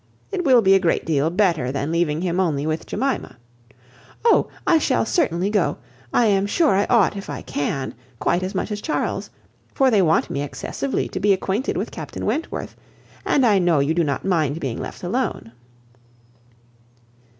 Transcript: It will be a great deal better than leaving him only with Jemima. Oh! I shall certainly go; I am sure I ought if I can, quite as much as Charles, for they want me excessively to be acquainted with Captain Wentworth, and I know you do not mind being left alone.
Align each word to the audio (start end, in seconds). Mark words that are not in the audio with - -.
It 0.31 0.43
will 0.43 0.63
be 0.63 0.73
a 0.73 0.79
great 0.79 1.05
deal 1.05 1.29
better 1.29 1.71
than 1.71 1.91
leaving 1.91 2.21
him 2.21 2.39
only 2.39 2.65
with 2.65 2.87
Jemima. 2.87 3.37
Oh! 4.25 4.47
I 4.65 4.79
shall 4.79 5.05
certainly 5.05 5.51
go; 5.51 5.77
I 6.11 6.25
am 6.25 6.47
sure 6.47 6.73
I 6.73 6.85
ought 6.89 7.15
if 7.15 7.29
I 7.29 7.43
can, 7.43 7.93
quite 8.17 8.41
as 8.41 8.55
much 8.55 8.71
as 8.71 8.81
Charles, 8.81 9.29
for 9.75 9.91
they 9.91 10.01
want 10.01 10.31
me 10.31 10.41
excessively 10.41 11.07
to 11.09 11.19
be 11.19 11.33
acquainted 11.33 11.77
with 11.77 11.91
Captain 11.91 12.25
Wentworth, 12.25 12.75
and 13.27 13.45
I 13.45 13.59
know 13.59 13.77
you 13.77 13.93
do 13.93 14.03
not 14.03 14.25
mind 14.25 14.59
being 14.59 14.79
left 14.81 15.03
alone. 15.03 15.51